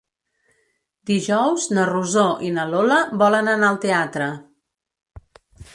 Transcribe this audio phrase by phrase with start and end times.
[1.09, 4.33] Dijous na Rosó i na Lola volen anar al teatre.